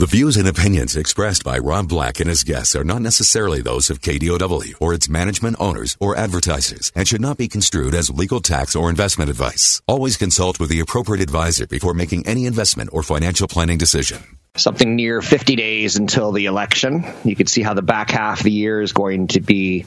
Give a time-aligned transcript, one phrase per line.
[0.00, 3.90] The views and opinions expressed by Rob Black and his guests are not necessarily those
[3.90, 8.40] of KDOW or its management owners or advertisers and should not be construed as legal
[8.40, 9.82] tax or investment advice.
[9.86, 14.38] Always consult with the appropriate advisor before making any investment or financial planning decision.
[14.56, 17.04] Something near 50 days until the election.
[17.22, 19.84] You can see how the back half of the year is going to be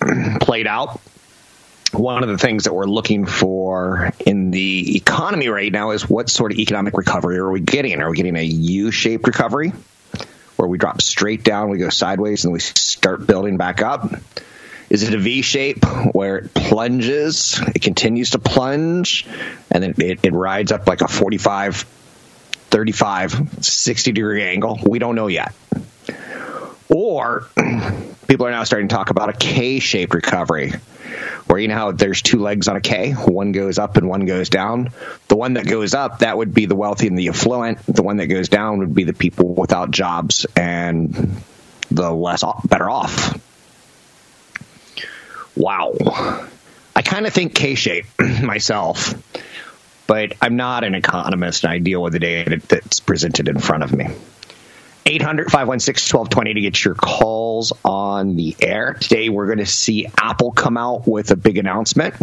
[0.40, 1.02] played out
[1.92, 6.30] one of the things that we're looking for in the economy right now is what
[6.30, 8.00] sort of economic recovery are we getting?
[8.00, 9.72] Are we getting a U-shaped recovery
[10.56, 14.10] where we drop straight down, we go sideways, and we start building back up?
[14.88, 19.26] Is it a V shape where it plunges, it continues to plunge,
[19.70, 24.78] and then it, it rides up like a 45, 35, 60 degree angle?
[24.86, 25.54] We don't know yet.
[27.12, 27.46] Or
[28.26, 30.72] people are now starting to talk about a K shaped recovery
[31.46, 34.24] where you know how there's two legs on a K, one goes up and one
[34.24, 34.92] goes down.
[35.28, 37.84] The one that goes up, that would be the wealthy and the affluent.
[37.84, 41.42] The one that goes down would be the people without jobs and
[41.90, 43.38] the less better off.
[45.54, 45.92] Wow.
[46.96, 48.06] I kind of think K shape
[48.42, 49.12] myself,
[50.06, 53.82] but I'm not an economist and I deal with the data that's presented in front
[53.82, 54.08] of me.
[55.04, 58.94] 800 516 1220 to get your calls on the air.
[58.94, 62.14] Today, we're going to see Apple come out with a big announcement.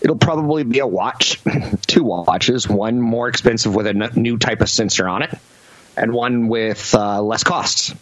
[0.00, 1.38] It'll probably be a watch,
[1.86, 5.38] two watches, one more expensive with a new type of sensor on it,
[5.96, 7.94] and one with uh, less costs.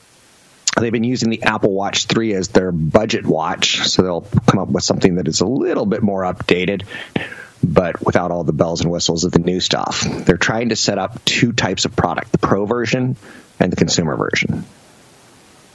[0.78, 4.68] They've been using the Apple Watch 3 as their budget watch, so they'll come up
[4.68, 6.84] with something that is a little bit more updated
[7.62, 10.00] but without all the bells and whistles of the new stuff.
[10.00, 13.16] They're trying to set up two types of product the pro version
[13.60, 14.64] and the consumer version.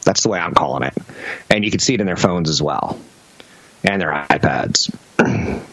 [0.04, 0.94] That's the way I'm calling it.
[1.50, 3.00] And you can see it in their phones as well
[3.84, 4.94] and their iPads.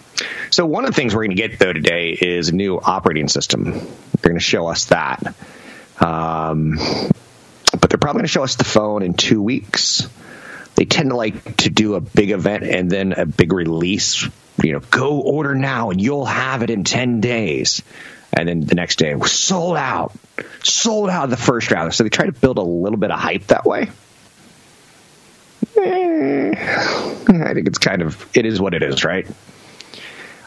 [0.51, 3.29] so, one of the things we're going to get, though, today is a new operating
[3.29, 3.73] system.
[3.73, 5.35] They're going to show us that.
[6.01, 6.77] Um,
[7.79, 10.09] but they're probably going to show us the phone in two weeks.
[10.75, 14.29] They tend to like to do a big event and then a big release.
[14.63, 17.83] You know, go order now and you'll have it in 10 days
[18.33, 20.13] and then the next day was sold out,
[20.63, 21.95] sold out the first round.
[21.95, 23.91] So they try to build a little bit of hype that way.
[25.77, 29.27] Eh, I think it's kind of it is what it is, right?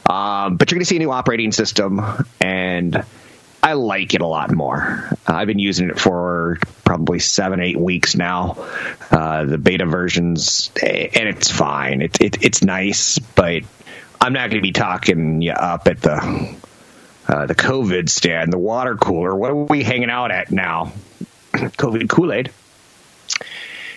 [0.07, 2.01] Um, but you're going to see a new operating system,
[2.39, 3.03] and
[3.63, 5.09] I like it a lot more.
[5.27, 8.67] Uh, I've been using it for probably seven, eight weeks now.
[9.09, 12.03] Uh, the beta versions, eh, and it's fine.
[12.03, 13.63] It, it, it's nice, but
[14.21, 16.55] I'm not going to be talking you up at the
[17.27, 19.35] uh, the COVID stand, the water cooler.
[19.35, 20.93] What are we hanging out at now?
[21.53, 22.51] COVID Kool Aid.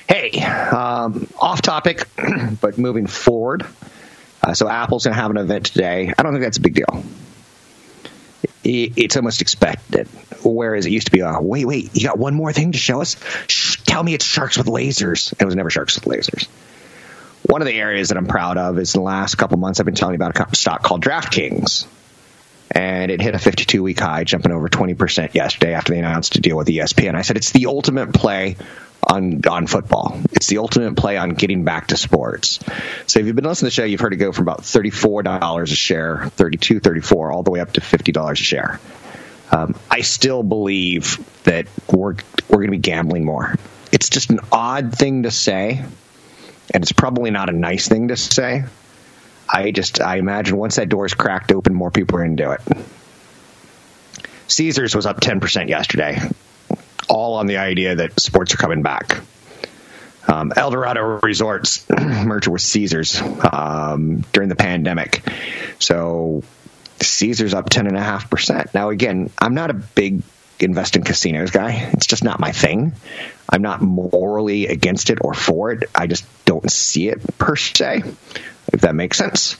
[0.08, 2.08] Hey, um, off topic,
[2.60, 3.66] but moving forward.
[4.42, 6.12] Uh, so Apple's going to have an event today.
[6.16, 7.04] I don't think that's a big deal.
[8.64, 10.08] it's almost expected.
[10.42, 13.02] Whereas it used to be, uh, wait, wait, you got one more thing to show
[13.02, 13.16] us?
[13.48, 15.34] Shh, tell me it's sharks with lasers.
[15.38, 16.46] It was never sharks with lasers.
[17.42, 19.94] One of the areas that I'm proud of is the last couple months I've been
[19.94, 21.86] telling you about a stock called DraftKings
[22.70, 26.40] and it hit a 52 week high, jumping over 20% yesterday after they announced a
[26.40, 27.14] deal with ESPN.
[27.14, 28.56] I said it's the ultimate play
[29.02, 30.20] on on football.
[30.32, 32.60] It's the ultimate play on getting back to sports.
[33.06, 35.62] So if you've been listening to the show, you've heard it go from about $34
[35.62, 38.80] a share, 32 34 all the way up to $50 a share.
[39.50, 42.16] Um, I still believe that we're
[42.48, 43.54] we're going to be gambling more.
[43.92, 45.82] It's just an odd thing to say,
[46.74, 48.64] and it's probably not a nice thing to say.
[49.48, 52.42] I just I imagine once that door is cracked open, more people are going to
[52.44, 52.60] do it.
[54.48, 56.18] Caesars was up 10% yesterday,
[57.08, 59.20] all on the idea that sports are coming back.
[60.26, 65.22] Um, Eldorado Resorts merger with Caesars um, during the pandemic.
[65.78, 66.42] So
[67.00, 68.74] Caesars up 10.5%.
[68.74, 70.22] Now, again, I'm not a big
[70.60, 71.90] invest in casinos guy.
[71.92, 72.92] It's just not my thing.
[73.48, 75.84] I'm not morally against it or for it.
[75.94, 78.02] I just don't see it per se
[78.72, 79.56] if that makes sense.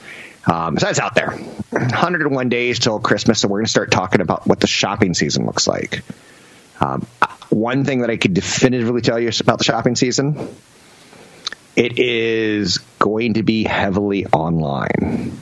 [0.47, 1.31] Um, so that's out there.
[1.31, 5.45] 101 days till Christmas, so we're going to start talking about what the shopping season
[5.45, 6.03] looks like.
[6.81, 7.07] Um,
[7.51, 10.55] one thing that I could definitively tell you about the shopping season,
[11.77, 15.39] it is going to be heavily online.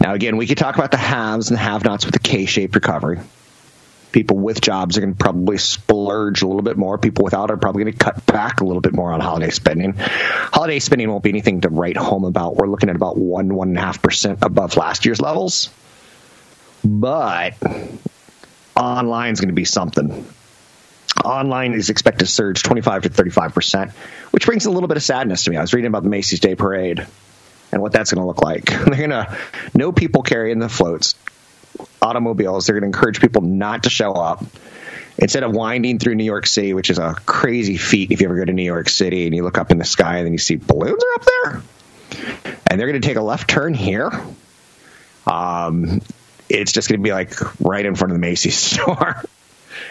[0.00, 3.20] Now, again, we could talk about the haves and the have-nots with the K-shaped recovery.
[4.12, 6.98] People with jobs are going to probably splurge a little bit more.
[6.98, 9.94] People without are probably going to cut back a little bit more on holiday spending.
[9.96, 12.56] Holiday spending won't be anything to write home about.
[12.56, 15.70] We're looking at about one, one and a half percent above last year's levels.
[16.84, 17.54] But
[18.74, 20.26] online is going to be something.
[21.24, 23.90] Online is expected to surge 25 to 35 percent,
[24.30, 25.56] which brings a little bit of sadness to me.
[25.56, 27.06] I was reading about the Macy's Day Parade
[27.72, 28.64] and what that's going to look like.
[28.66, 29.36] They're going to
[29.74, 31.14] no people carrying the floats,
[32.00, 32.66] automobiles.
[32.66, 34.44] They're going to encourage people not to show up.
[35.18, 38.36] Instead of winding through New York City, which is a crazy feat if you ever
[38.36, 40.38] go to New York City and you look up in the sky and then you
[40.38, 41.62] see balloons are up there,
[42.66, 44.10] and they're going to take a left turn here.
[45.26, 46.00] Um,
[46.48, 49.22] it's just going to be like right in front of the Macy's store.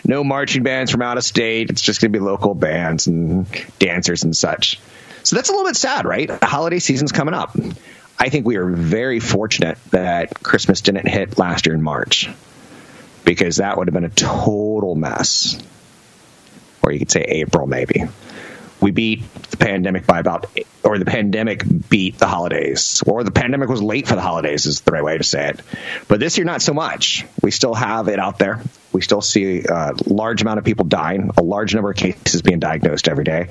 [0.03, 1.69] no marching bands from out of state.
[1.69, 3.45] It's just going to be local bands and
[3.77, 4.79] dancers and such.
[5.23, 6.29] So that's a little bit sad, right?
[6.43, 7.55] Holiday season's coming up.
[8.19, 12.29] I think we are very fortunate that Christmas didn't hit last year in March
[13.23, 15.57] because that would have been a total mess.
[16.83, 18.03] Or you could say April, maybe
[18.81, 20.49] we beat the pandemic by about,
[20.83, 24.81] or the pandemic beat the holidays, or the pandemic was late for the holidays is
[24.81, 25.61] the right way to say it.
[26.07, 27.25] But this year, not so much.
[27.41, 28.61] We still have it out there.
[28.91, 32.59] We still see a large amount of people dying, a large number of cases being
[32.59, 33.49] diagnosed every day,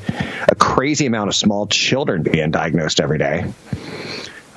[0.48, 3.52] a crazy amount of small children being diagnosed every day.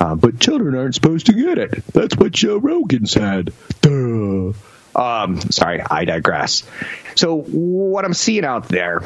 [0.02, 1.86] Uh, but children aren't supposed to get it.
[1.92, 3.52] That's what Joe Rogan said.
[3.82, 4.52] Duh.
[4.96, 6.64] Um, sorry, I digress.
[7.14, 9.02] So what I'm seeing out there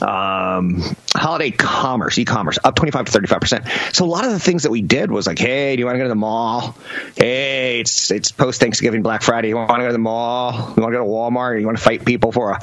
[0.00, 0.82] um,
[1.14, 3.94] holiday commerce, e-commerce, up 25 to 35%.
[3.94, 5.96] So a lot of the things that we did was like, hey, do you want
[5.96, 6.74] to go to the mall?
[7.14, 9.48] Hey, it's it's post Thanksgiving Black Friday.
[9.48, 10.52] You want to go to the mall?
[10.54, 11.60] You want to go to Walmart?
[11.60, 12.60] You want to fight people for a,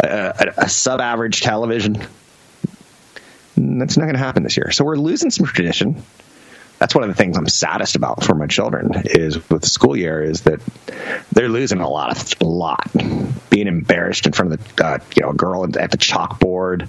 [0.00, 2.04] a, a sub-average television?
[3.56, 4.72] That's not going to happen this year.
[4.72, 6.02] So we're losing some tradition
[6.78, 9.96] that's one of the things I'm saddest about for my children is with the school
[9.96, 10.60] year is that
[11.32, 12.90] they're losing a lot of a lot,
[13.48, 16.88] being embarrassed in front of the uh, you know a girl at the chalkboard,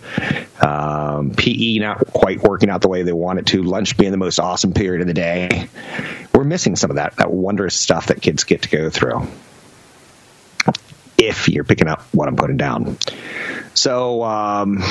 [0.63, 4.17] um, PE not quite working out the way they want it to, lunch being the
[4.17, 5.69] most awesome period of the day.
[6.33, 9.27] We're missing some of that that wondrous stuff that kids get to go through.
[11.17, 12.97] If you're picking up what I'm putting down,
[13.73, 14.23] so.
[14.23, 14.83] Um,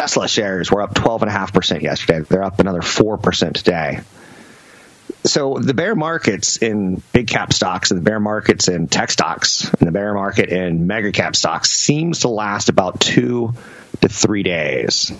[0.00, 2.20] Tesla shares were up 12.5% yesterday.
[2.20, 4.00] They're up another 4% today.
[5.24, 9.68] So the bear markets in big cap stocks and the bear markets in tech stocks
[9.68, 13.52] and the bear market in mega cap stocks seems to last about two
[14.00, 15.12] to three days.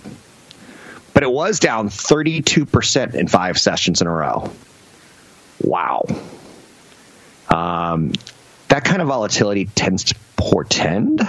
[1.13, 4.51] But it was down 32% in five sessions in a row.
[5.63, 6.07] Wow.
[7.51, 8.13] Um,
[8.69, 11.21] that kind of volatility tends to portend.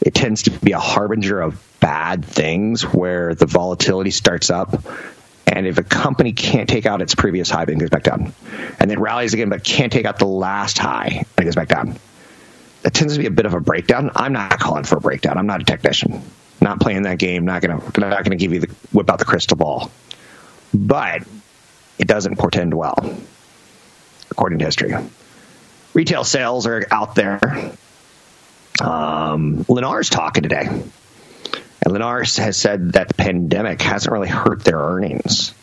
[0.00, 4.84] It tends to be a harbinger of bad things where the volatility starts up
[5.46, 8.34] and if a company can't take out its previous high, it goes back down.
[8.78, 11.68] And then rallies again, but can't take out the last high, and it goes back
[11.68, 11.98] down.
[12.82, 14.10] That tends to be a bit of a breakdown.
[14.14, 15.38] I'm not calling for a breakdown.
[15.38, 16.22] I'm not a technician.
[16.60, 17.46] Not playing that game.
[17.46, 19.90] Not gonna not gonna give you the whip out the crystal ball.
[20.74, 21.22] But
[21.98, 23.18] it doesn't portend well,
[24.30, 24.94] according to history.
[25.94, 27.40] Retail sales are out there.
[28.82, 30.68] Um, Lennar's talking today.
[31.88, 35.54] Lennar has said that the pandemic hasn't really hurt their earnings.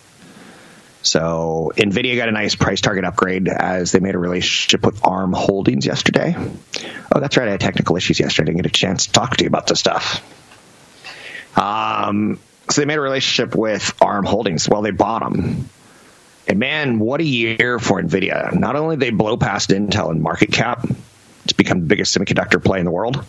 [1.03, 5.33] So Nvidia got a nice price target upgrade as they made a relationship with ARM
[5.33, 6.35] Holdings yesterday.
[7.13, 7.47] Oh, that's right.
[7.47, 8.45] I had technical issues yesterday.
[8.45, 10.23] I didn't get a chance to talk to you about this stuff.
[11.55, 14.67] Um, so they made a relationship with ARM Holdings.
[14.67, 15.69] Well, they bought them.
[16.47, 18.53] And man, what a year for Nvidia!
[18.53, 20.87] Not only they blow past Intel in market cap,
[21.43, 23.23] it's become the biggest semiconductor play in the world,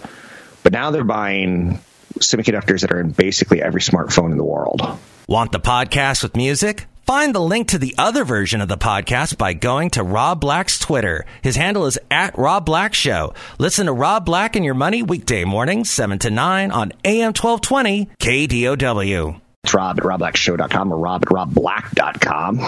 [0.62, 1.78] but now they're buying
[2.20, 4.82] semiconductors that are in basically every smartphone in the world.
[5.28, 6.87] Want the podcast with music?
[7.06, 10.76] Find the link to the other version of the podcast by going to Rob Black's
[10.78, 11.25] Twitter.
[11.40, 13.32] His handle is at Rob Black Show.
[13.58, 18.08] Listen to Rob Black and Your Money weekday mornings, 7 to 9 on AM 1220
[18.18, 19.40] KDOW.
[19.62, 22.61] It's Rob at RobBlackShow.com or Rob at RobBlack.com.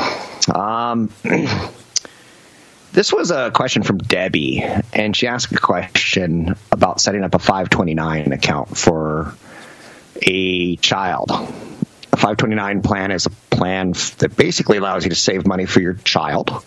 [0.55, 1.11] Um,
[2.99, 4.61] this was a question from Debbie,
[4.93, 9.37] and she asked a question about setting up a 529 account for
[10.21, 11.31] a child.
[11.31, 15.95] A 529 plan is a plan that basically allows you to save money for your
[15.95, 16.65] child.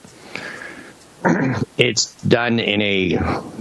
[1.77, 3.09] It's done in a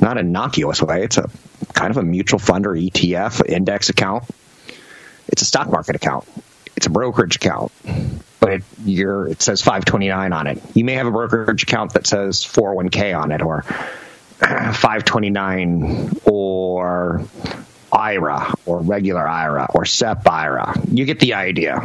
[0.00, 1.02] not innocuous way.
[1.02, 1.28] It's a
[1.72, 4.22] kind of a mutual fund or ETF index account.
[5.26, 6.24] It's a stock market account.
[6.80, 7.72] It's a brokerage account
[8.40, 10.62] but it, it says 529 on it.
[10.75, 13.62] You may have a brokerage account that says 401k on it or
[14.40, 17.22] 529 or
[17.92, 20.80] IRA or regular IRA or SEP IRA.
[20.90, 21.80] You get the idea.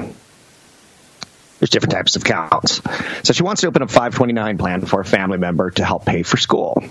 [1.59, 2.81] There's different types of accounts.
[3.23, 6.23] So she wants to open a 529 plan for a family member to help pay
[6.23, 6.81] for school.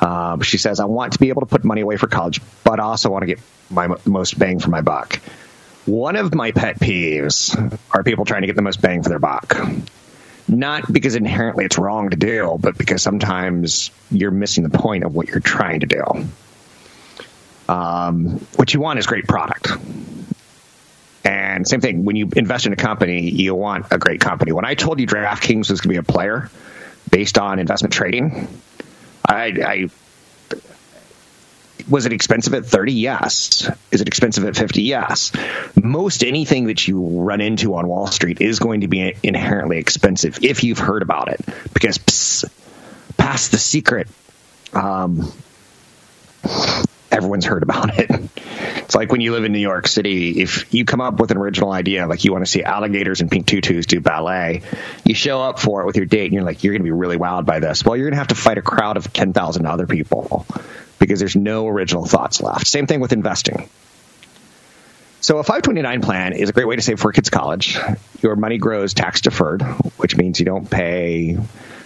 [0.00, 2.80] Um, she says, I want to be able to put money away for college, but
[2.80, 5.20] also want to get my most bang for my buck.
[5.90, 9.18] One of my pet peeves are people trying to get the most bang for their
[9.18, 9.56] buck.
[10.46, 15.16] Not because inherently it's wrong to do, but because sometimes you're missing the point of
[15.16, 16.04] what you're trying to do.
[17.68, 19.72] Um, what you want is great product.
[21.24, 24.52] And same thing, when you invest in a company, you want a great company.
[24.52, 26.50] When I told you DraftKings was going to be a player
[27.10, 28.46] based on investment trading,
[29.28, 29.90] I, I
[31.88, 33.70] was it expensive at 30 yes.
[33.90, 35.32] Is it expensive at 50 yes.
[35.80, 40.42] Most anything that you run into on wall street is going to be inherently expensive
[40.42, 41.40] if you've heard about it.
[41.72, 42.44] Because pss,
[43.16, 44.08] past the secret
[44.72, 45.32] um,
[47.10, 48.10] everyone's heard about it
[48.76, 51.36] it's like when you live in new york city if you come up with an
[51.36, 54.62] original idea like you want to see alligators and pink tutus do ballet
[55.04, 56.90] you show up for it with your date and you're like you're going to be
[56.90, 59.66] really wowed by this well you're going to have to fight a crowd of 10,000
[59.66, 60.46] other people
[61.00, 62.68] because there's no original thoughts left.
[62.68, 63.68] Same thing with investing.
[65.22, 67.76] So a 529 plan is a great way to save for kids' college.
[68.22, 69.62] Your money grows tax deferred,
[69.96, 71.36] which means you don't pay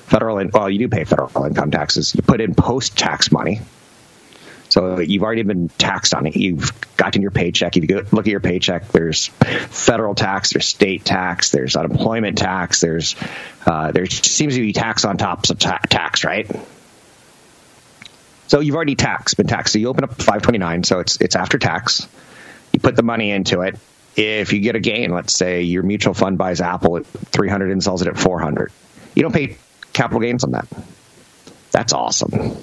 [0.07, 2.15] federal, in, well, you do pay federal income taxes.
[2.15, 3.61] You put in post-tax money.
[4.75, 6.35] So you've already been taxed on it.
[6.35, 7.77] You've gotten your paycheck.
[7.77, 12.81] If you look at your paycheck, there's federal tax, there's state tax, there's unemployment tax,
[12.81, 13.15] there's
[13.67, 16.51] uh, there seems to be tax on top of ta- tax, right?
[18.49, 19.75] So you've already taxed, been taxed.
[19.75, 22.09] So you open up 529, so it's it's after tax.
[22.73, 23.79] You put the money into it.
[24.17, 27.81] If you get a gain, let's say your mutual fund buys Apple at 300 and
[27.81, 28.73] sells it at 400,
[29.15, 29.57] you don't pay
[29.93, 30.67] capital gains on that.
[31.71, 32.57] That's awesome.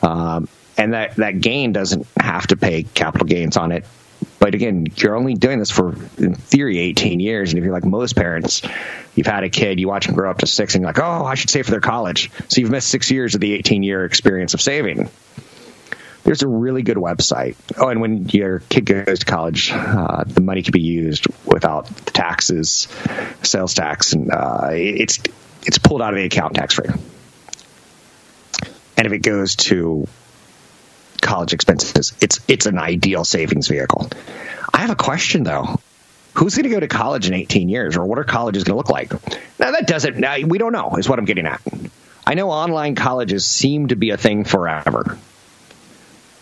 [0.00, 3.84] Um, and that, that gain doesn't have to pay capital gains on it
[4.38, 7.50] but again, you're only doing this for, in theory, 18 years.
[7.50, 8.62] And if you're like most parents,
[9.14, 11.24] you've had a kid, you watch them grow up to six, and you're like, oh,
[11.24, 12.30] I should save for their college.
[12.48, 15.10] So you've missed six years of the 18 year experience of saving.
[16.22, 17.56] There's a really good website.
[17.76, 21.86] Oh, and when your kid goes to college, uh, the money can be used without
[21.86, 22.86] the taxes,
[23.42, 25.20] sales tax, and uh, it's
[25.64, 26.90] it's pulled out of the account tax free.
[28.96, 30.06] And if it goes to
[31.28, 32.14] college expenses.
[32.20, 34.08] It's it's an ideal savings vehicle.
[34.72, 35.78] I have a question though.
[36.34, 38.76] Who's going to go to college in 18 years, or what are colleges going to
[38.76, 39.12] look like?
[39.58, 40.18] Now that doesn't.
[40.18, 40.96] Now, we don't know.
[40.96, 41.60] Is what I'm getting at.
[42.26, 45.18] I know online colleges seem to be a thing forever,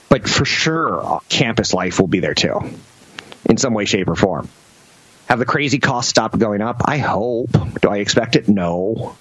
[0.08, 2.60] but for sure, campus life will be there too,
[3.48, 4.48] in some way, shape, or form.
[5.28, 6.82] Have the crazy costs stopped going up?
[6.84, 7.50] I hope.
[7.80, 8.48] Do I expect it?
[8.48, 9.16] No.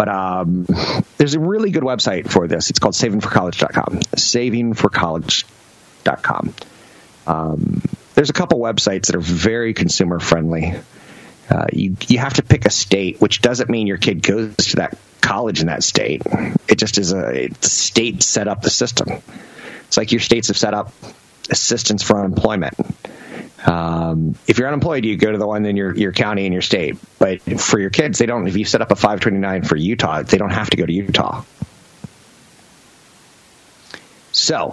[0.00, 0.64] But um,
[1.18, 2.70] there's a really good website for this.
[2.70, 3.98] It's called savingforcollege.com.
[4.16, 6.54] Savingforcollege.com.
[7.26, 7.82] Um,
[8.14, 10.72] there's a couple websites that are very consumer friendly.
[11.50, 14.76] Uh, you you have to pick a state, which doesn't mean your kid goes to
[14.76, 16.22] that college in that state.
[16.66, 19.20] It just is a state set up the system.
[19.86, 20.94] It's like your states have set up
[21.50, 22.72] assistance for unemployment.
[23.66, 26.62] Um, if you're unemployed, you go to the one in your, your county and your
[26.62, 26.96] state.
[27.18, 28.46] But for your kids, they don't.
[28.48, 31.44] If you set up a 529 for Utah, they don't have to go to Utah.
[34.32, 34.70] So,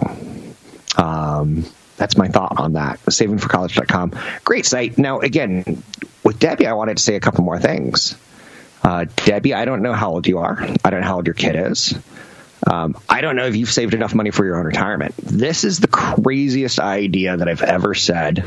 [0.96, 1.64] um,
[1.96, 3.00] that's my thought on that.
[3.00, 4.12] Savingforcollege.com.
[4.44, 4.96] Great site.
[4.98, 5.82] Now, again,
[6.24, 8.16] with Debbie, I wanted to say a couple more things.
[8.82, 10.56] Uh, Debbie, I don't know how old you are.
[10.84, 11.94] I don't know how old your kid is.
[12.68, 15.14] Um, I don't know if you've saved enough money for your own retirement.
[15.16, 18.44] This is the craziest idea that I've ever said.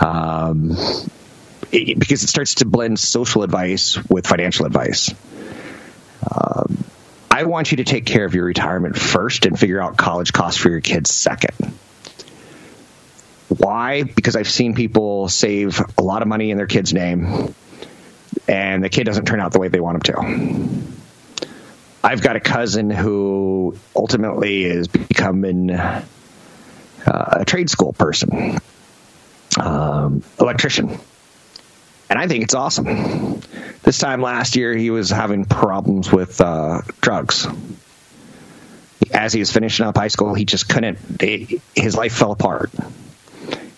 [0.00, 0.76] Um,
[1.72, 5.12] it, because it starts to blend social advice with financial advice.
[6.30, 6.84] Um,
[7.30, 10.60] I want you to take care of your retirement first and figure out college costs
[10.60, 11.72] for your kids second.
[13.48, 14.04] Why?
[14.04, 17.54] Because I've seen people save a lot of money in their kid's name
[18.48, 21.01] and the kid doesn't turn out the way they want him to.
[22.12, 26.04] I've got a cousin who ultimately is becoming uh,
[27.06, 28.60] a trade school person,
[29.58, 30.90] um, electrician.
[32.10, 33.40] And I think it's awesome.
[33.82, 37.48] This time last year, he was having problems with uh, drugs.
[39.10, 40.98] As he was finishing up high school, he just couldn't,
[41.74, 42.70] his life fell apart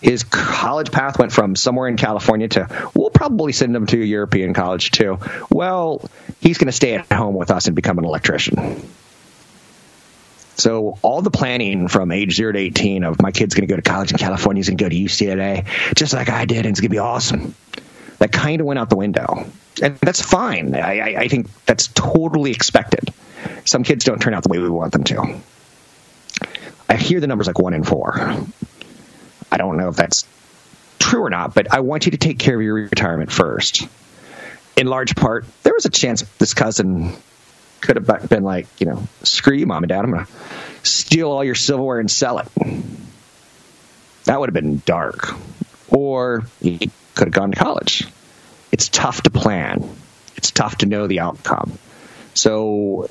[0.05, 2.67] his college path went from somewhere in California to
[3.15, 5.19] probably send him to a European college too.
[5.51, 6.09] Well,
[6.41, 8.87] he's going to stay at home with us and become an electrician.
[10.57, 13.77] So all the planning from age zero to eighteen of my kid's going to go
[13.77, 16.69] to college in California, he's going to go to UCLA, just like I did, and
[16.69, 17.55] it's going to be awesome.
[18.19, 19.47] That kind of went out the window,
[19.83, 20.75] and that's fine.
[20.75, 23.13] I, I, I think that's totally expected.
[23.65, 25.41] Some kids don't turn out the way we want them to.
[26.89, 28.15] I hear the numbers like one in four.
[29.51, 30.25] I don't know if that's
[31.05, 33.87] true or not, but I want you to take care of your retirement first.
[34.77, 37.13] In large part, there was a chance this cousin
[37.83, 40.03] could have been like, you know, screw you, mom and dad.
[40.03, 40.33] I'm going to
[40.83, 42.49] steal all your silverware and sell it.
[44.25, 45.35] That would have been dark.
[45.89, 46.79] Or you
[47.15, 48.09] could have gone to college.
[48.73, 49.87] It's tough to plan.
[50.37, 51.79] It's tough to know the outcome.
[52.33, 53.11] So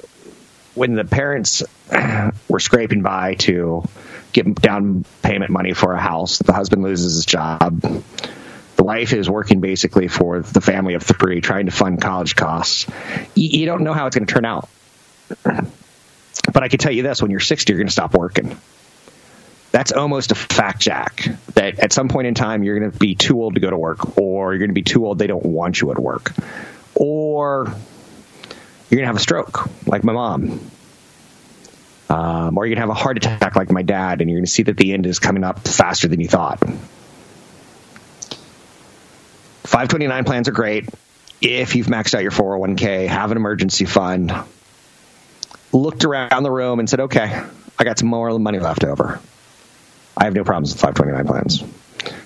[0.73, 1.61] when the parents
[2.49, 3.83] were scraping by to
[4.33, 7.81] get down payment money for a house, the husband loses his job.
[8.75, 12.87] The wife is working basically for the family of three, trying to fund college costs.
[13.35, 14.67] You don't know how it's going to turn out.
[15.43, 18.57] But I can tell you this when you're 60, you're going to stop working.
[19.71, 23.15] That's almost a fact, Jack, that at some point in time, you're going to be
[23.15, 25.45] too old to go to work, or you're going to be too old, they don't
[25.45, 26.33] want you at work,
[26.93, 30.59] or you're going to have a stroke like my mom.
[32.09, 34.45] Um, or you're going to have a heart attack like my dad, and you're going
[34.45, 36.59] to see that the end is coming up faster than you thought.
[39.63, 40.87] 529 plans are great.
[41.41, 44.33] If you've maxed out your 401k, have an emergency fund,
[45.71, 47.43] looked around the room and said, okay,
[47.79, 49.19] I got some more money left over.
[50.15, 51.63] I have no problems with 529 plans.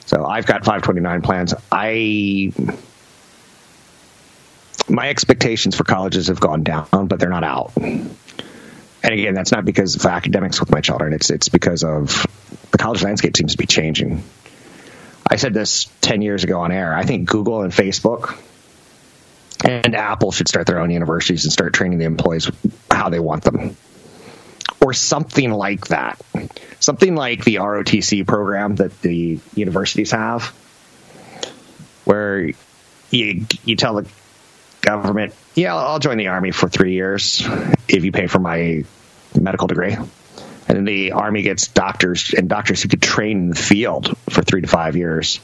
[0.05, 1.53] So I've got 529 plans.
[1.72, 2.51] I
[4.89, 7.74] my expectations for colleges have gone down, but they're not out.
[9.04, 11.13] And again, that's not because of academics with my children.
[11.13, 12.25] It's it's because of
[12.72, 14.24] the college landscape seems to be changing.
[15.30, 16.94] I said this 10 years ago on air.
[16.94, 18.39] I think Google and Facebook
[19.63, 22.50] and Apple should start their own universities and start training the employees
[22.89, 23.75] how they want them.
[24.82, 26.22] Or something like that.
[26.80, 30.44] Something like the ROTC program that the universities have,
[32.06, 32.51] where
[33.10, 34.08] you, you tell the
[34.88, 37.44] government, yeah, I'll join the army for three years
[37.88, 38.84] if you pay for my
[39.39, 39.94] medical degree.
[39.94, 44.41] And then the army gets doctors and doctors who could train in the field for
[44.41, 45.39] three to five years.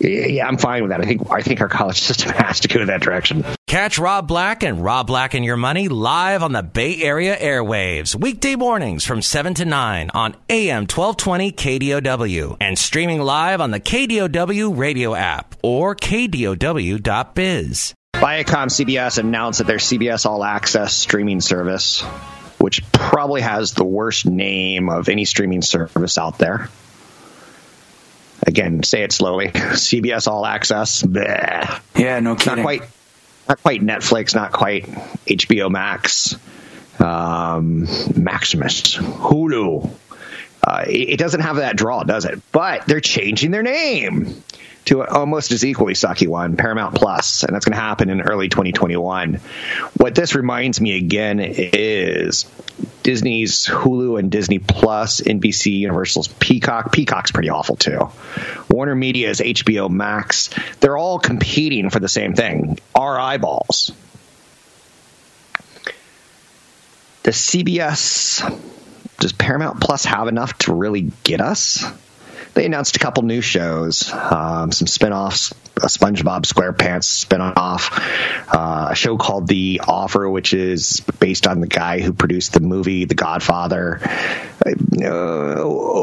[0.00, 1.00] Yeah, I'm fine with that.
[1.00, 3.44] I think I think our college system has to go in that direction.
[3.66, 8.14] Catch Rob Black and Rob Black and Your Money live on the Bay Area airwaves
[8.14, 13.80] weekday mornings from 7 to 9 on AM 1220 KDOW and streaming live on the
[13.80, 17.94] KDOW radio app or kdow.biz.
[18.14, 22.00] Viacom CBS announced that their CBS All Access streaming service,
[22.58, 26.68] which probably has the worst name of any streaming service out there.
[28.46, 29.48] Again, say it slowly.
[29.48, 31.02] CBS All Access.
[31.02, 31.80] Bleh.
[31.96, 32.56] Yeah, no kidding.
[32.56, 32.82] Not quite,
[33.48, 36.36] not quite Netflix, not quite HBO Max,
[37.00, 39.90] um, Maximus, Hulu.
[40.66, 42.40] Uh, it, it doesn't have that draw, does it?
[42.52, 44.42] But they're changing their name
[44.86, 48.48] to almost as equally sucky one, Paramount Plus, and that's going to happen in early
[48.48, 49.40] 2021.
[49.96, 52.44] What this reminds me again is
[53.02, 56.92] Disney's Hulu and Disney Plus, NBC, Universal's Peacock.
[56.92, 58.10] Peacock's pretty awful too.
[58.68, 60.50] Warner Media's HBO Max.
[60.80, 63.92] They're all competing for the same thing: our eyeballs.
[67.22, 68.60] The CBS
[69.18, 71.84] does Paramount Plus have enough to really get us?
[72.54, 77.90] They announced a couple new shows, um, some spinoffs, a SpongeBob SquarePants spinoff,
[78.52, 82.60] uh, a show called The Offer, which is based on the guy who produced the
[82.60, 84.00] movie The Godfather.
[84.64, 85.08] Uh,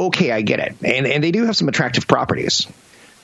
[0.08, 2.68] okay, I get it, and and they do have some attractive properties.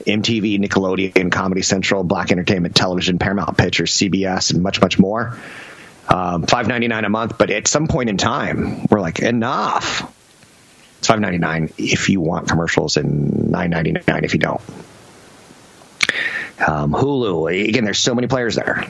[0.06, 5.38] MTV, Nickelodeon, Comedy Central, Black Entertainment Television, Paramount Pictures, CBS, and much, much more.
[6.08, 10.14] Um, Five ninety nine a month, but at some point in time, we're like, enough
[11.08, 14.62] five ninety nine if you want commercials, and nine ninety nine if you don't.
[16.66, 18.86] Um, Hulu again, there's so many players there.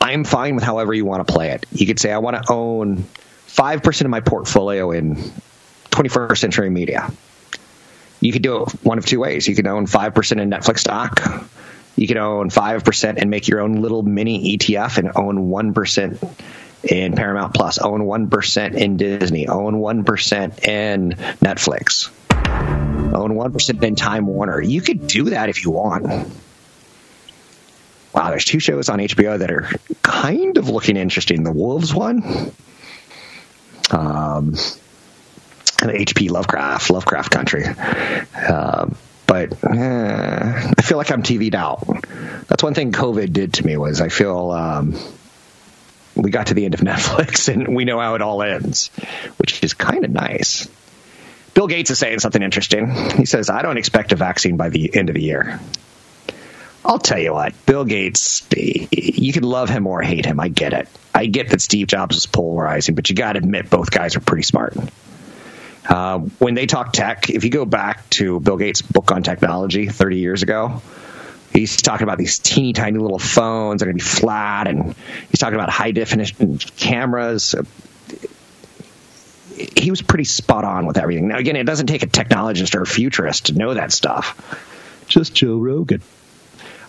[0.00, 1.66] I'm fine with however you want to play it.
[1.72, 3.04] You could say I want to own
[3.46, 5.16] five percent of my portfolio in
[5.90, 7.10] 21st century media.
[8.20, 9.46] You could do it one of two ways.
[9.46, 11.22] You could own five percent in Netflix stock.
[11.96, 15.74] You could own five percent and make your own little mini ETF and own one
[15.74, 16.18] percent
[16.82, 22.10] in Paramount Plus, own 1% in Disney, own 1% in Netflix,
[23.14, 24.60] own 1% in Time Warner.
[24.60, 26.06] You could do that if you want.
[28.12, 29.70] Wow, there's two shows on HBO that are
[30.02, 31.44] kind of looking interesting.
[31.44, 32.52] The Wolves one,
[33.90, 34.56] um,
[35.82, 36.28] and H.P.
[36.28, 37.64] Lovecraft, Lovecraft Country.
[38.36, 38.90] Uh,
[39.26, 41.86] but eh, I feel like I'm TV'd out.
[42.48, 44.96] That's one thing COVID did to me was I feel um,
[46.22, 48.88] we got to the end of Netflix and we know how it all ends,
[49.38, 50.68] which is kind of nice.
[51.54, 52.90] Bill Gates is saying something interesting.
[53.16, 55.60] He says, I don't expect a vaccine by the end of the year.
[56.84, 60.40] I'll tell you what, Bill Gates, you can love him or hate him.
[60.40, 60.88] I get it.
[61.14, 64.20] I get that Steve Jobs was polarizing, but you got to admit both guys are
[64.20, 64.76] pretty smart.
[65.86, 69.88] Uh, when they talk tech, if you go back to Bill Gates' book on technology
[69.88, 70.80] 30 years ago,
[71.52, 74.94] He's talking about these teeny tiny little phones that are going to be flat, and
[75.30, 77.54] he's talking about high definition cameras.
[79.76, 81.28] He was pretty spot on with everything.
[81.28, 85.06] Now, again, it doesn't take a technologist or a futurist to know that stuff.
[85.08, 86.02] Just Joe Rogan.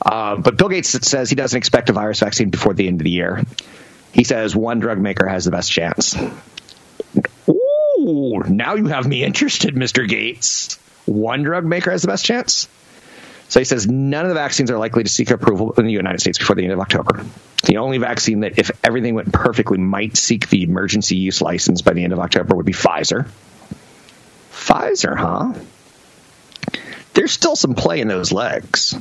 [0.04, 3.04] Uh, but Bill Gates says he doesn't expect a virus vaccine before the end of
[3.04, 3.44] the year.
[4.14, 6.16] He says one drug maker has the best chance.
[7.48, 10.08] Ooh, now you have me interested, Mr.
[10.08, 10.78] Gates.
[11.06, 12.68] One drug maker has the best chance?
[13.52, 16.22] So he says none of the vaccines are likely to seek approval in the United
[16.22, 17.26] States before the end of October.
[17.66, 21.92] The only vaccine that, if everything went perfectly, might seek the emergency use license by
[21.92, 23.28] the end of October would be Pfizer.
[24.54, 25.54] Pfizer, huh?
[27.14, 28.98] There's still some play in those legs.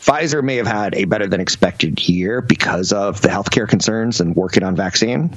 [0.00, 4.34] Pfizer may have had a better than expected year because of the healthcare concerns and
[4.34, 5.36] working on vaccine.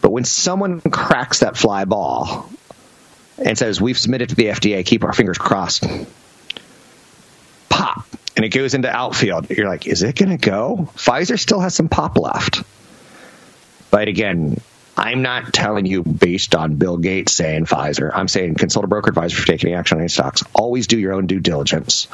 [0.00, 2.48] But when someone cracks that fly ball
[3.36, 5.84] and says, We've submitted to the FDA, keep our fingers crossed,
[7.68, 10.88] pop, and it goes into outfield, you're like, Is it going to go?
[10.96, 12.62] Pfizer still has some pop left.
[13.90, 14.60] But again,
[14.96, 18.10] I'm not telling you based on Bill Gates saying Pfizer.
[18.14, 20.42] I'm saying consult a broker advisor for taking action on any stocks.
[20.54, 22.08] Always do your own due diligence.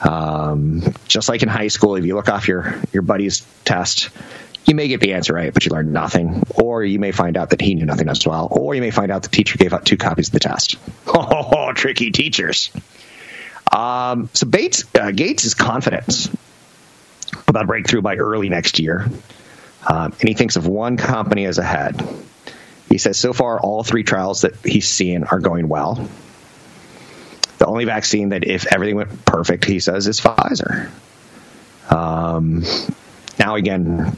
[0.00, 4.10] Um, just like in high school, if you look off your your buddy's test,
[4.66, 7.50] you may get the answer right, but you learned nothing, or you may find out
[7.50, 9.84] that he knew nothing as well, or you may find out the teacher gave out
[9.84, 10.76] two copies of the test.
[11.12, 12.70] Oh, tricky teachers.
[13.70, 16.28] Um, so Bates uh, Gates is confident
[17.46, 19.08] about breakthrough by early next year,
[19.88, 22.02] um, and he thinks of one company as ahead.
[22.88, 26.08] He says so far all three trials that he's seen are going well.
[27.58, 30.90] The only vaccine that, if everything went perfect, he says, is Pfizer.
[31.90, 32.64] Um,
[33.38, 34.16] now, again,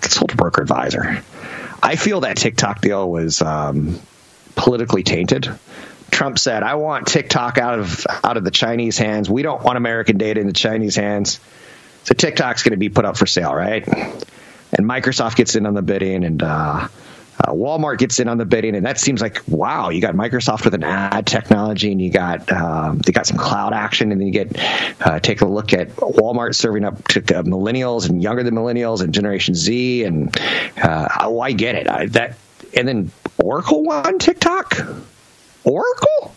[0.00, 1.22] consult a broker advisor.
[1.82, 4.00] I feel that TikTok deal was um,
[4.54, 5.50] politically tainted.
[6.14, 9.28] Trump said, "I want TikTok out of out of the Chinese hands.
[9.28, 11.40] We don't want American data in the Chinese hands."
[12.04, 13.86] So TikTok's going to be put up for sale, right?
[13.86, 18.44] And Microsoft gets in on the bidding, and uh, uh, Walmart gets in on the
[18.44, 19.90] bidding, and that seems like wow.
[19.90, 23.72] You got Microsoft with an ad technology, and you got um, they got some cloud
[23.72, 24.56] action, and then you get
[25.04, 29.02] uh, take a look at Walmart serving up to uh, millennials and younger than millennials
[29.02, 30.38] and Generation Z, and
[30.80, 31.90] uh, oh, I get it.
[31.90, 32.36] I, that
[32.72, 34.78] and then Oracle won TikTok.
[35.64, 36.34] Oracle.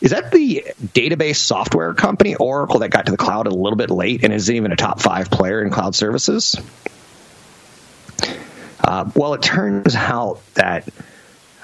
[0.00, 3.90] Is that the database software company Oracle that got to the cloud a little bit
[3.90, 6.56] late and isn't even a top five player in cloud services?
[8.82, 10.86] Uh, well, it turns out that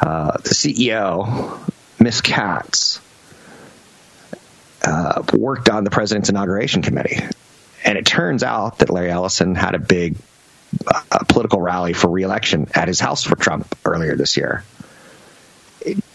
[0.00, 3.00] uh, the CEO, Miss Catz,
[4.82, 7.18] uh, worked on the president's inauguration committee.
[7.84, 10.16] And it turns out that Larry Ellison had a big
[10.86, 14.64] uh, political rally for reelection at his house for Trump earlier this year.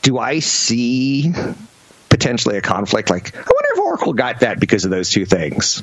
[0.05, 1.33] Do I see
[2.09, 3.09] potentially a conflict?
[3.09, 5.81] Like, I wonder if Oracle got that because of those two things.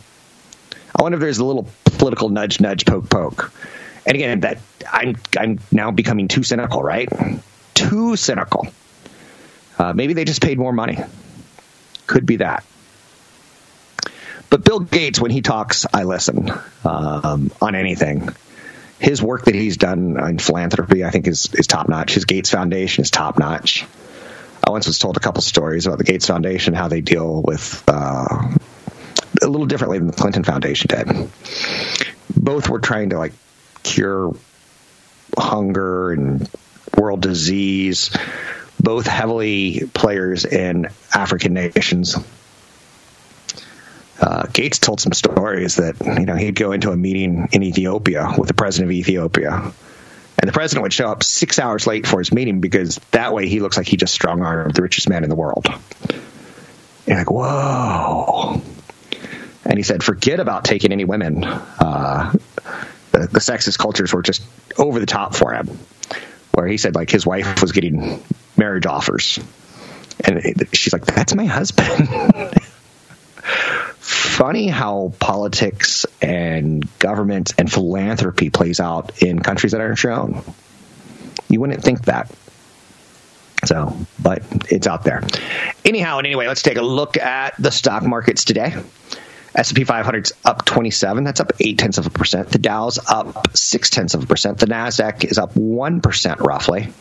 [0.97, 3.53] I wonder if there's a little political nudge, nudge, poke, poke
[4.07, 4.59] and again, that
[4.91, 7.09] I'm I'm now becoming too cynical, right?
[7.75, 8.67] Too cynical.
[9.79, 10.99] Uh, maybe they just paid more money.
[12.07, 12.65] Could be that.
[14.51, 16.53] But Bill Gates, when he talks, I listen
[16.85, 18.29] um, on anything.
[18.99, 22.15] His work that he's done in philanthropy, I think, is is top notch.
[22.15, 23.87] His Gates Foundation is top notch.
[24.66, 27.83] I once was told a couple stories about the Gates Foundation, how they deal with
[27.88, 28.55] uh,
[29.42, 31.31] a little differently than the Clinton Foundation did.
[32.35, 33.33] Both were trying to like
[33.83, 34.35] cure
[35.37, 36.48] hunger and
[36.96, 38.11] world disease,
[38.79, 42.16] both heavily players in African nations.
[44.20, 48.35] Uh, Gates told some stories that you know he'd go into a meeting in Ethiopia
[48.38, 49.72] with the president of Ethiopia,
[50.43, 53.47] and the president would show up six hours late for his meeting because that way
[53.47, 55.69] he looks like he just strong armed the richest man in the world.
[57.07, 58.61] And like, whoa!
[59.65, 61.45] And he said, forget about taking any women.
[61.45, 62.33] Uh,
[63.13, 64.43] the, the sexist cultures were just
[64.77, 65.79] over the top for him.
[66.51, 68.23] Where he said like his wife was getting
[68.57, 69.39] marriage offers,
[70.23, 72.09] and she's like, "That's my husband."
[74.03, 80.43] Funny how politics and government and philanthropy plays out in countries that aren't your own.
[81.49, 82.29] You wouldn't think that.
[83.65, 85.23] So, but it's out there.
[85.85, 88.75] Anyhow, and anyway, let's take a look at the stock markets today.
[89.55, 91.23] S&P 500's up 27.
[91.23, 92.49] That's up eight tenths of a percent.
[92.49, 94.59] The Dow's up six tenths of a percent.
[94.59, 96.93] The Nasdaq is up one percent roughly.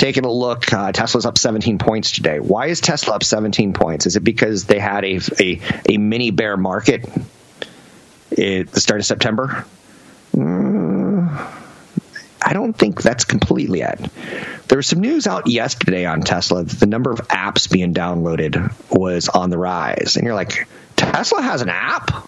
[0.00, 2.40] Taking a look, uh, Tesla's up 17 points today.
[2.40, 4.06] Why is Tesla up 17 points?
[4.06, 5.60] Is it because they had a a,
[5.90, 7.06] a mini bear market
[8.32, 9.66] at the start of September?
[10.34, 11.52] Mm,
[12.40, 14.00] I don't think that's completely it.
[14.68, 18.72] There was some news out yesterday on Tesla that the number of apps being downloaded
[18.90, 22.26] was on the rise, and you're like Tesla has an app?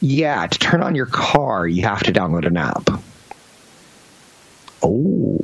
[0.00, 2.88] Yeah, to turn on your car, you have to download an app.
[4.82, 5.38] Oh,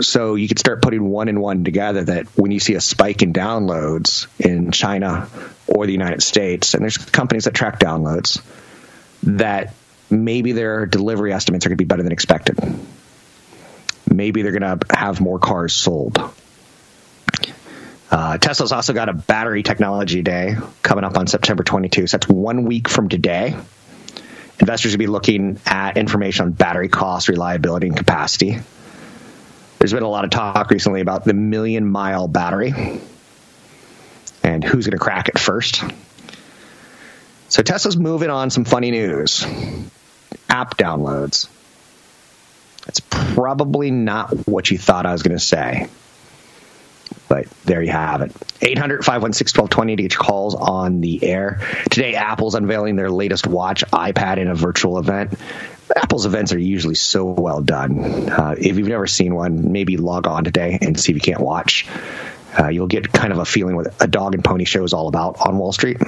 [0.00, 3.22] so you could start putting one and one together that when you see a spike
[3.22, 5.28] in downloads in China
[5.66, 8.42] or the United States, and there's companies that track downloads,
[9.24, 9.74] that
[10.10, 12.58] maybe their delivery estimates are going to be better than expected.
[14.10, 16.18] Maybe they're going to have more cars sold.
[18.10, 22.06] Uh, Tesla's also got a battery technology day coming up on September 22.
[22.06, 23.56] So that's one week from today.
[24.60, 28.58] Investors will be looking at information on battery cost, reliability, and capacity.
[29.82, 32.72] There's been a lot of talk recently about the million mile battery
[34.44, 35.82] and who's going to crack it first.
[37.48, 39.44] So Tesla's moving on some funny news.
[40.48, 41.48] App downloads.
[42.86, 45.88] It's probably not what you thought I was going to say.
[47.28, 48.30] But there you have it.
[48.60, 51.60] 800 516 1220 to get your calls on the air.
[51.90, 55.36] Today, Apple's unveiling their latest watch, iPad, in a virtual event.
[55.94, 58.30] Apple's events are usually so well done.
[58.30, 61.40] Uh, if you've never seen one, maybe log on today and see if you can't
[61.40, 61.86] watch.
[62.58, 65.08] Uh, you'll get kind of a feeling what a dog and pony show is all
[65.08, 65.98] about on Wall Street.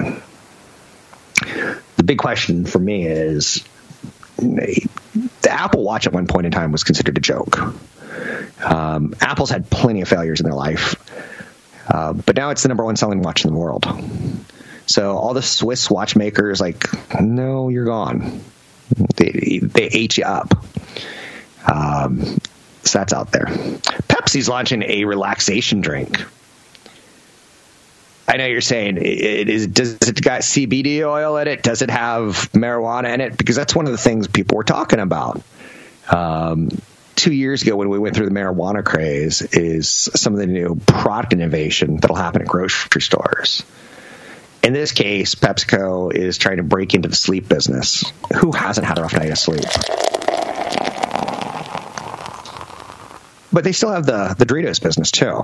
[1.97, 3.63] The big question for me is
[4.37, 4.87] the
[5.49, 7.57] Apple Watch at one point in time was considered a joke.
[8.63, 10.95] Um, Apple's had plenty of failures in their life,
[11.89, 13.85] uh, but now it's the number one selling watch in the world.
[14.85, 16.85] So all the Swiss watchmakers, like,
[17.19, 18.41] no, you're gone.
[19.15, 20.53] They they ate you up.
[21.71, 22.37] Um,
[22.83, 23.45] so that's out there.
[23.45, 26.23] Pepsi's launching a relaxation drink.
[28.27, 29.67] I know you're saying it is.
[29.67, 31.63] Does it got CBD oil in it?
[31.63, 33.37] Does it have marijuana in it?
[33.37, 35.41] Because that's one of the things people were talking about.
[36.09, 36.69] Um,
[37.15, 40.75] two years ago when we went through the marijuana craze is some of the new
[40.85, 43.63] product innovation that'll happen at grocery stores.
[44.65, 48.03] In this case, PepsiCo is trying to break into the sleep business.
[48.37, 49.61] Who hasn't had a rough night of sleep?
[53.53, 55.39] But they still have the, the Doritos business too.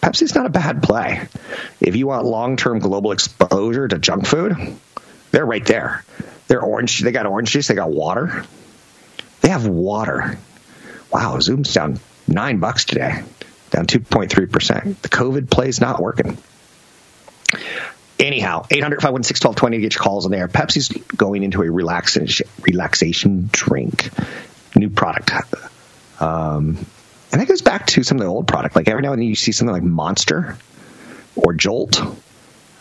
[0.00, 1.28] Pepsi's not a bad play.
[1.78, 4.56] If you want long term global exposure to junk food,
[5.30, 6.02] they're right there.
[6.48, 7.00] They're orange.
[7.00, 7.68] They got orange juice.
[7.68, 8.46] They got water.
[9.42, 10.38] They have water.
[11.12, 13.22] Wow, Zoom's down nine bucks today,
[13.68, 15.02] down 2.3%.
[15.02, 16.38] The COVID play's not working.
[18.18, 20.48] Anyhow, 800 516 1220 to get your calls on there.
[20.48, 24.10] Pepsi's going into a relaxation, relaxation drink,
[24.74, 25.54] new product.
[26.18, 26.78] Um,
[27.30, 28.74] and that goes back to some of the old product.
[28.74, 30.56] Like every now and then you see something like Monster
[31.34, 32.00] or Jolt,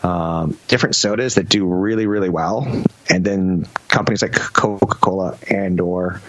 [0.04, 2.66] um, different sodas that do really, really well.
[3.10, 6.22] And then companies like Coca Cola and or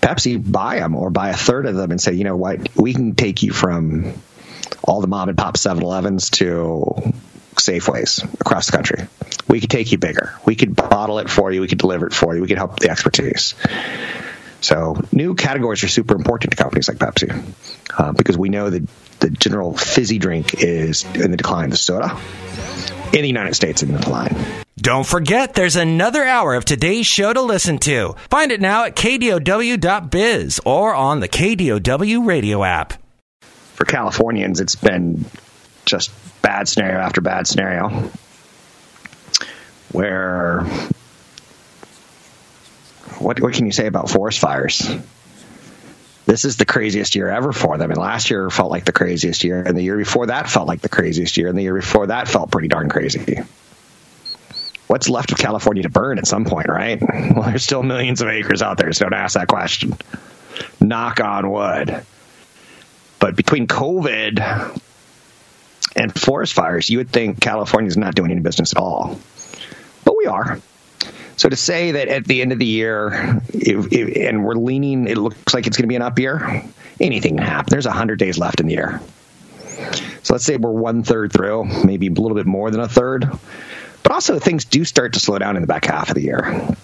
[0.00, 2.94] Pepsi buy them or buy a third of them and say, you know what, we
[2.94, 4.14] can take you from
[4.82, 7.12] all the mom and pop 7 Elevens to
[7.66, 9.06] Safeways across the country.
[9.48, 10.34] We could take you bigger.
[10.44, 11.60] We could bottle it for you.
[11.60, 12.42] We could deliver it for you.
[12.42, 13.54] We could help the expertise.
[14.60, 17.54] So new categories are super important to companies like Pepsi
[17.96, 18.88] uh, because we know that
[19.20, 21.70] the general fizzy drink is in the decline.
[21.70, 22.18] The soda
[23.12, 24.36] in the United States in the decline.
[24.76, 28.14] Don't forget, there's another hour of today's show to listen to.
[28.30, 32.94] Find it now at kdow.biz or on the KDOW radio app.
[33.40, 35.24] For Californians, it's been
[35.86, 36.10] just
[36.42, 38.10] bad scenario after bad scenario
[39.96, 40.60] where
[43.18, 44.88] what what can you say about forest fires?
[46.26, 47.90] This is the craziest year ever for them.
[47.90, 50.80] And last year felt like the craziest year, and the year before that felt like
[50.80, 53.38] the craziest year, and the year before that felt pretty darn crazy.
[54.88, 57.00] What's left of California to burn at some point, right?
[57.36, 59.94] Well, there's still millions of acres out there, so don't ask that question.
[60.80, 62.04] Knock on wood.
[63.18, 64.80] But between COVID
[65.96, 69.18] and forest fires, you would think California's not doing any business at all.
[70.04, 70.60] But we are.
[71.36, 75.54] So to say that at the end of the year, and we're leaning, it looks
[75.54, 76.62] like it's going to be an up year,
[77.00, 77.70] anything can happen.
[77.70, 79.00] There's 100 days left in the year.
[80.22, 83.28] So let's say we're one third through, maybe a little bit more than a third.
[84.02, 86.76] But also, things do start to slow down in the back half of the year.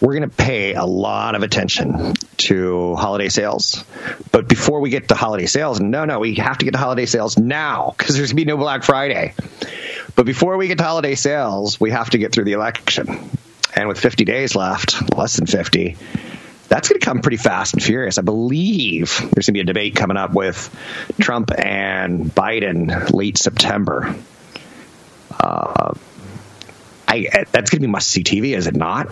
[0.00, 3.82] We're going to pay a lot of attention to holiday sales.
[4.30, 7.06] But before we get to holiday sales, no, no, we have to get to holiday
[7.06, 9.34] sales now because there's going to be no Black Friday.
[10.14, 13.30] But before we get to holiday sales, we have to get through the election.
[13.74, 15.96] And with 50 days left, less than 50,
[16.68, 18.18] that's going to come pretty fast and furious.
[18.18, 20.74] I believe there's going to be a debate coming up with
[21.20, 24.14] Trump and Biden late September.
[25.30, 25.94] Uh,
[27.08, 29.08] I, that's going to be must see TV, is it not?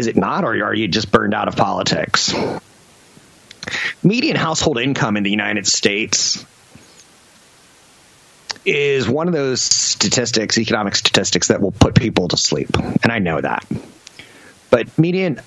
[0.00, 2.34] Is it not, or are you just burned out of politics?
[4.02, 6.42] Median household income in the United States
[8.64, 12.70] is one of those statistics, economic statistics, that will put people to sleep.
[12.78, 13.66] And I know that.
[14.70, 15.42] But median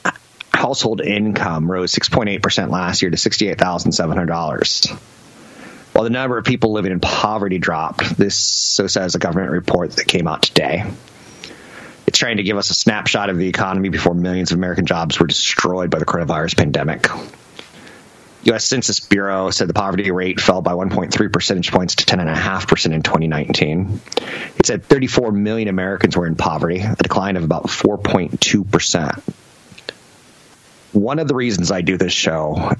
[0.53, 4.89] household income rose 6.8% last year to $68,700.
[5.93, 9.93] While the number of people living in poverty dropped, this so says a government report
[9.93, 10.85] that came out today.
[12.23, 15.27] Trying to give us a snapshot of the economy before millions of American jobs were
[15.27, 17.09] destroyed by the coronavirus pandemic.
[18.43, 18.63] U.S.
[18.63, 23.99] Census Bureau said the poverty rate fell by 1.3 percentage points to 10.5% in 2019.
[24.55, 29.21] It said 34 million Americans were in poverty, a decline of about 4.2%.
[30.93, 32.71] One of the reasons I do this show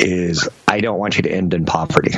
[0.00, 2.14] is I don't want you to end in poverty.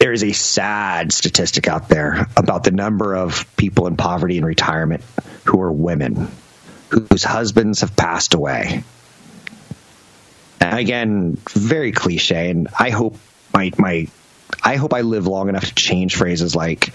[0.00, 4.46] There is a sad statistic out there about the number of people in poverty and
[4.46, 5.04] retirement
[5.44, 6.30] who are women
[6.88, 8.82] whose husbands have passed away.
[10.58, 13.16] And again, very cliche, and I hope
[13.52, 14.08] my my
[14.62, 16.90] I hope I live long enough to change phrases like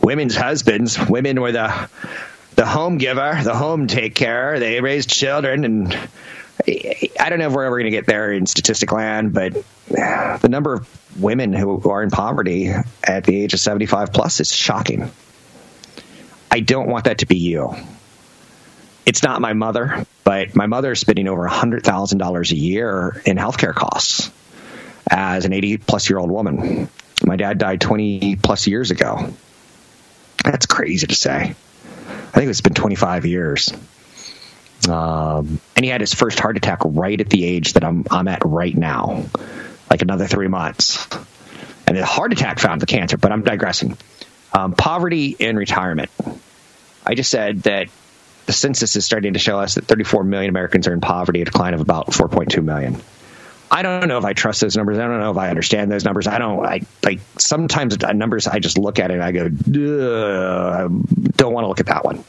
[0.00, 1.88] women's husbands, women were the
[2.56, 5.96] the home giver, the home take care, they raised children, and
[6.66, 9.54] I don't know if we're ever going to get there in statistic land, but
[9.88, 12.72] the number of women who are in poverty
[13.02, 15.10] at the age of 75 plus is shocking.
[16.50, 17.74] I don't want that to be you.
[19.04, 23.74] It's not my mother, but my mother is spending over $100,000 a year in healthcare
[23.74, 24.30] costs
[25.10, 26.88] as an 80 plus year old woman.
[27.24, 29.32] My dad died 20 plus years ago.
[30.44, 31.54] That's crazy to say.
[32.34, 33.72] I think it's been 25 years.
[34.88, 38.28] Um, and he had his first heart attack right at the age that I'm, I'm
[38.28, 39.24] at right now,
[39.90, 41.06] like another three months.
[41.86, 43.96] And the heart attack found the cancer, but I'm digressing.
[44.52, 46.10] Um, poverty and retirement.
[47.04, 47.88] I just said that
[48.46, 51.44] the census is starting to show us that 34 million Americans are in poverty, a
[51.44, 53.00] decline of about 4.2 million.
[53.70, 54.98] I don't know if I trust those numbers.
[54.98, 56.26] I don't know if I understand those numbers.
[56.26, 56.64] I don't.
[56.64, 58.46] I like sometimes numbers.
[58.46, 60.88] I just look at it and I go, I
[61.36, 62.22] don't want to look at that one.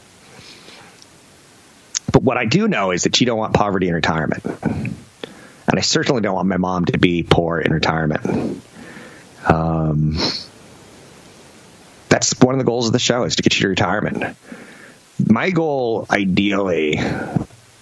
[2.14, 4.96] But what I do know is that you don't want poverty in retirement, and
[5.74, 8.62] I certainly don't want my mom to be poor in retirement.
[9.46, 10.18] Um,
[12.08, 14.38] that's one of the goals of the show is to get you to retirement
[15.20, 16.98] my goal, ideally,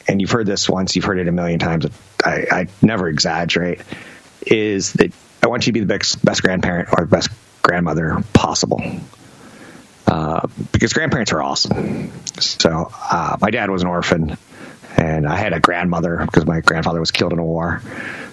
[0.07, 1.85] and you've heard this once, you've heard it a million times.
[2.23, 3.81] I, I never exaggerate.
[4.45, 5.11] Is that
[5.43, 7.29] I want you to be the best, best grandparent or best
[7.61, 8.81] grandmother possible.
[10.11, 12.11] Uh, because grandparents are awesome.
[12.37, 14.35] So uh, my dad was an orphan,
[14.97, 17.81] and I had a grandmother because my grandfather was killed in a war.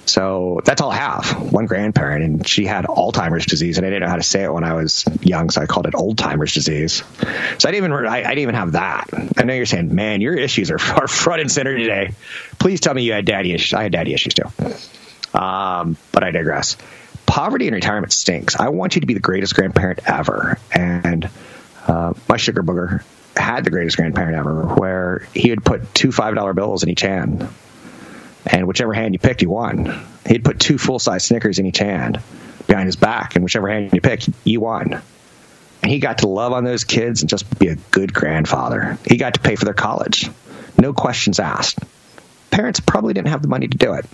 [0.04, 1.52] So that's all I have.
[1.52, 4.52] One grandparent, and she had Alzheimer's disease, and I didn't know how to say it
[4.52, 7.04] when I was young, so I called it old timers disease.
[7.58, 9.10] So I didn't even I, I, didn't even have that.
[9.36, 12.14] I know you're saying, man, your issues are, are front and center today.
[12.58, 13.72] Please tell me you had daddy issues.
[13.72, 15.38] I had daddy issues too.
[15.38, 16.76] Um, but I digress.
[17.24, 18.56] Poverty and retirement stinks.
[18.56, 21.30] I want you to be the greatest grandparent ever, and
[21.88, 23.02] uh, my sugar booger
[23.36, 27.00] had the greatest grandparent ever, where he would put two five dollar bills in each
[27.00, 27.48] hand
[28.46, 30.06] and whichever hand you picked, you won.
[30.26, 32.20] He'd put two full size Snickers in each hand
[32.66, 35.00] behind his back, and whichever hand you picked, you won.
[35.82, 38.98] And he got to love on those kids and just be a good grandfather.
[39.06, 40.28] He got to pay for their college,
[40.76, 41.78] no questions asked.
[42.50, 44.06] Parents probably didn't have the money to do it,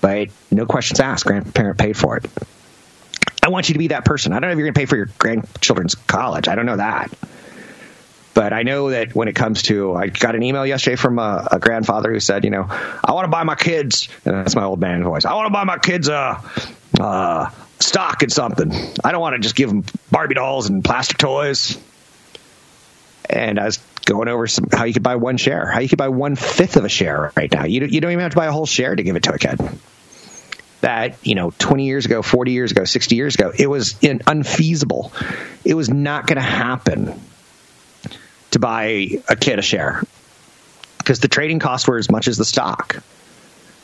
[0.00, 1.24] but no questions asked.
[1.24, 2.26] Grandparent paid for it.
[3.46, 4.32] I want you to be that person.
[4.32, 6.48] I don't know if you're going to pay for your grandchildren's college.
[6.48, 7.16] I don't know that.
[8.34, 11.46] But I know that when it comes to, I got an email yesterday from a,
[11.52, 14.64] a grandfather who said, you know, I want to buy my kids, and that's my
[14.64, 15.24] old man voice.
[15.24, 16.42] I want to buy my kids a,
[16.98, 18.72] uh, stock in something.
[19.04, 21.78] I don't want to just give them Barbie dolls and plastic toys.
[23.30, 25.98] And I was going over some how you could buy one share, how you could
[25.98, 27.64] buy one fifth of a share right now.
[27.64, 29.38] You you don't even have to buy a whole share to give it to a
[29.38, 29.60] kid.
[30.82, 35.12] That you know, 20 years ago, 40 years ago, 60 years ago, it was unfeasible.
[35.64, 37.18] It was not going to happen
[38.52, 40.02] to buy a kid a share
[40.98, 43.02] because the trading costs were as much as the stock.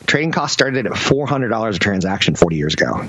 [0.05, 3.05] Trading costs started at $400 a transaction 40 years ago.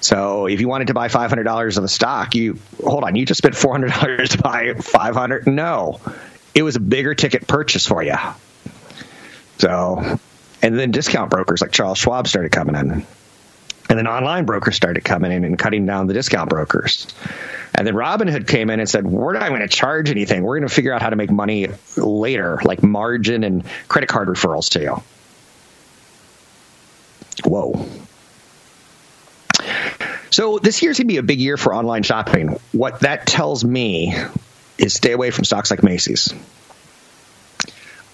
[0.00, 3.38] So if you wanted to buy $500 of a stock, you hold on, you just
[3.38, 5.46] spent $400 to buy 500.
[5.46, 6.00] No,
[6.54, 8.16] it was a bigger ticket purchase for you.
[9.58, 10.18] So,
[10.62, 13.06] and then discount brokers like Charles Schwab started coming in.
[13.88, 17.08] And then online brokers started coming in and cutting down the discount brokers.
[17.74, 20.44] And then Robinhood came in and said, We're not going to charge anything.
[20.44, 24.28] We're going to figure out how to make money later, like margin and credit card
[24.28, 25.02] referrals to you.
[27.44, 27.86] Whoa.
[30.30, 32.60] So this year's going to be a big year for online shopping.
[32.70, 34.14] What that tells me
[34.78, 36.32] is stay away from stocks like Macy's.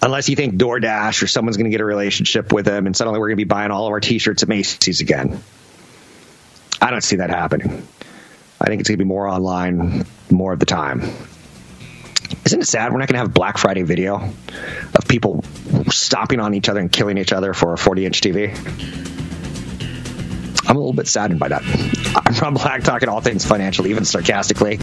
[0.01, 3.19] Unless you think DoorDash or someone's going to get a relationship with them and suddenly
[3.19, 5.41] we're going to be buying all of our t shirts at Macy's again.
[6.81, 7.87] I don't see that happening.
[8.61, 11.01] I think it's going to be more online more of the time.
[12.45, 14.15] Isn't it sad we're not going to have Black Friday video
[14.95, 15.43] of people
[15.89, 18.55] stomping on each other and killing each other for a 40 inch TV?
[20.69, 21.63] I'm a little bit saddened by that.
[22.15, 24.79] I'm Rob Black talking all things financial, even sarcastically.